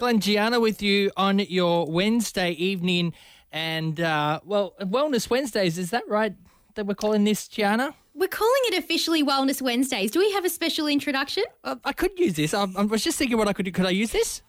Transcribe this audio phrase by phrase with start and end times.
[0.00, 3.12] Glenn Gianna with you on your Wednesday evening.
[3.52, 6.32] And, uh, well, Wellness Wednesdays, is that right
[6.74, 7.94] that we're calling this, Gianna?
[8.14, 10.10] We're calling it officially Wellness Wednesdays.
[10.10, 11.44] Do we have a special introduction?
[11.62, 12.54] Uh, I could use this.
[12.54, 13.72] I, I was just thinking what I could do.
[13.72, 14.40] Could I use this?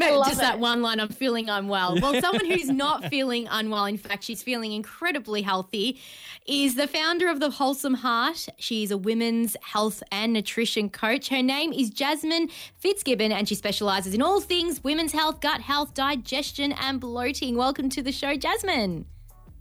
[0.00, 1.98] just that one line, I'm feeling unwell.
[2.00, 6.00] Well, someone who's not feeling unwell, in fact, she's feeling incredibly healthy,
[6.46, 8.48] is the founder of The Wholesome Heart.
[8.58, 11.28] She's a women's health and nutrition coach.
[11.28, 15.94] Her name is Jasmine Fitzgibbon, and she specializes in all things women's health, gut health,
[15.94, 17.56] digestion, and bloating.
[17.56, 19.06] Welcome to the show, Jasmine.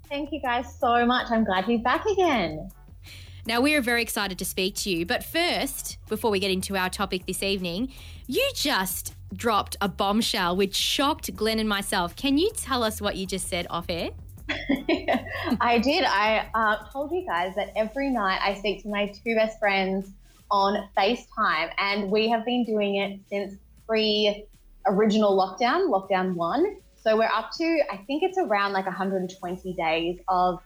[0.10, 1.30] Thank you guys so much.
[1.30, 2.70] I'm glad to be back again.
[3.50, 5.08] Now, we are very excited to speak to you.
[5.08, 7.92] But first, before we get into our topic this evening,
[8.28, 12.16] you just dropped a bombshell which shocked Glenn and myself.
[12.16, 14.12] Can you tell us what you just said off air?
[15.62, 16.04] I did.
[16.04, 20.12] I uh, told you guys that every night I speak to my two best friends
[20.52, 23.56] on FaceTime, and we have been doing it since
[23.88, 24.46] pre
[24.86, 26.78] original lockdown, lockdown one.
[26.98, 30.60] So we're up to, I think it's around like 120 days of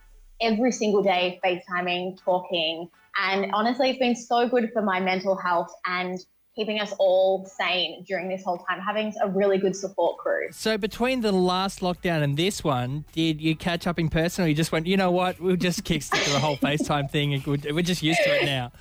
[0.43, 2.89] every single day FaceTiming, talking.
[3.17, 6.19] And honestly, it's been so good for my mental health and
[6.55, 10.47] keeping us all sane during this whole time, having a really good support crew.
[10.51, 14.47] So between the last lockdown and this one, did you catch up in person or
[14.47, 17.45] you just went, you know what, we'll just kick to the whole FaceTime thing and
[17.45, 18.71] we're we're just used to it now?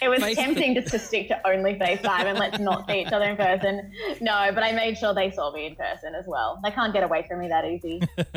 [0.00, 3.12] It was Face- tempting just to stick to only FaceTime and let's not see each
[3.12, 3.92] other in person.
[4.20, 6.60] No, but I made sure they saw me in person as well.
[6.64, 8.02] They can't get away from me that easy.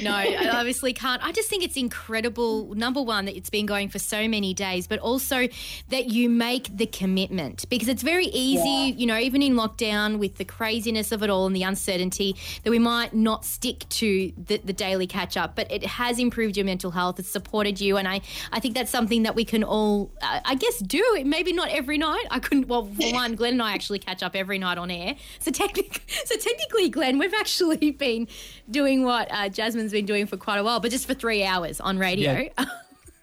[0.00, 1.22] No, I obviously can't.
[1.22, 4.86] I just think it's incredible, number one, that it's been going for so many days,
[4.86, 5.48] but also
[5.88, 8.96] that you make the commitment because it's very easy, Yeah.
[8.98, 12.70] you know, even in lockdown with the craziness of it all and the uncertainty, that
[12.70, 16.66] we might not stick to the, the daily catch up, but it has improved your
[16.66, 17.18] mental health.
[17.18, 17.96] It's supported you.
[17.96, 18.20] And I,
[18.52, 21.02] I think that's something that we can all, uh, I guess, do.
[21.24, 22.24] Maybe not every night.
[22.30, 25.16] I couldn't, well, for one, Glenn and I actually catch up every night on air.
[25.40, 28.28] So, technic- so technically, Glenn, we've actually been
[28.70, 31.80] doing what uh, Jasmine's been doing for quite a while, but just for three hours
[31.80, 32.48] on radio.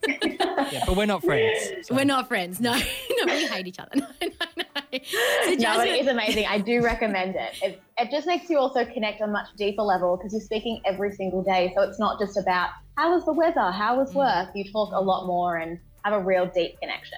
[0.06, 1.88] Yeah, but we're not friends.
[1.88, 2.60] so- We're not friends.
[2.60, 2.72] No,
[3.18, 3.92] no, we hate each other.
[3.96, 4.53] No, no, no.
[4.94, 6.46] So no, it is amazing.
[6.48, 7.52] I do recommend it.
[7.62, 10.82] It, it just makes you also connect on a much deeper level because you're speaking
[10.86, 11.72] every single day.
[11.76, 14.16] So it's not just about how was the weather, how was mm.
[14.16, 14.50] work.
[14.56, 17.18] You talk a lot more and have a real deep connection.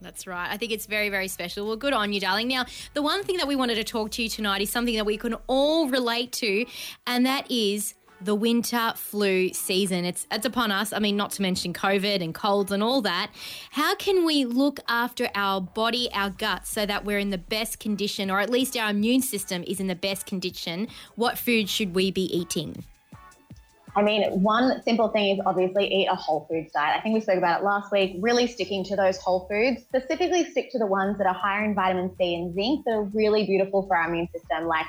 [0.00, 0.48] That's right.
[0.50, 1.66] I think it's very, very special.
[1.66, 2.48] Well, good on you, darling.
[2.48, 5.06] Now, the one thing that we wanted to talk to you tonight is something that
[5.06, 6.66] we can all relate to,
[7.06, 7.94] and that is
[8.24, 10.04] the winter flu season.
[10.04, 10.92] It's it's upon us.
[10.92, 13.30] I mean, not to mention COVID and colds and all that.
[13.70, 17.78] How can we look after our body, our gut, so that we're in the best
[17.78, 20.88] condition, or at least our immune system is in the best condition?
[21.16, 22.84] What food should we be eating?
[23.94, 26.96] I mean, one simple thing is obviously eat a whole foods diet.
[26.96, 28.16] I think we spoke about it last week.
[28.20, 31.74] Really sticking to those whole foods, specifically stick to the ones that are higher in
[31.74, 34.86] vitamin C and zinc that are really beautiful for our immune system, like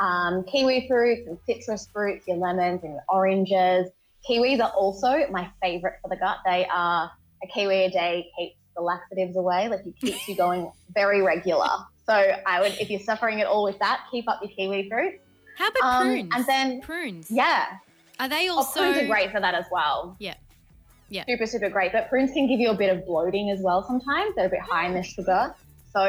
[0.00, 3.90] um, kiwi fruits and citrus fruits, your lemons and your oranges.
[4.28, 6.38] Kiwis are also my favorite for the gut.
[6.46, 7.10] They are
[7.42, 11.68] a kiwi a day keeps the laxatives away, like it keeps you going very regular.
[12.06, 12.12] So
[12.46, 15.22] I would, if you're suffering at all with that, keep up your kiwi fruits.
[15.56, 16.30] How about Um, prunes?
[16.34, 17.30] and then- prunes.
[17.30, 17.66] Yeah,
[18.18, 20.16] Are they oh, also prunes are great for that as well.
[20.18, 20.34] Yeah.
[21.10, 21.24] Yeah.
[21.28, 21.92] super, super great.
[21.92, 24.34] But prunes can give you a bit of bloating as well sometimes.
[24.34, 25.54] They're a bit high in the sugar.
[25.92, 26.00] So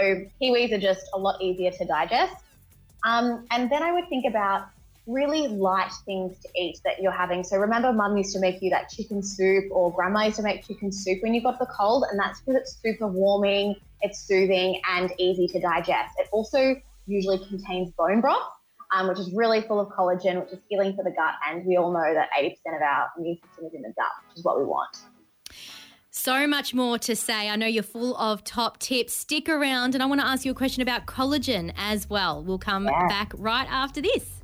[0.42, 2.34] kiwis are just a lot easier to digest.
[3.06, 4.68] Um, and then I would think about
[5.08, 7.44] really light things to eat that you're having.
[7.44, 10.66] So remember, mum used to make you that chicken soup, or grandma used to make
[10.68, 14.82] chicken soup when you got the cold, and that's because it's super warming, it's soothing,
[14.90, 16.16] and easy to digest.
[16.18, 18.42] It also usually contains bone broth.
[18.96, 21.34] Um, which is really full of collagen, which is healing for the gut.
[21.50, 24.38] And we all know that 80% of our immune system is in the gut, which
[24.38, 24.96] is what we want.
[26.26, 27.50] So much more to say.
[27.50, 29.14] I know you're full of top tips.
[29.14, 32.44] Stick around, and I want to ask you a question about collagen as well.
[32.44, 33.08] We'll come Yeah.
[33.08, 34.35] back right after this.